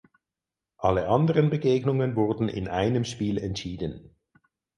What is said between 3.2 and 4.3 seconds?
entschieden.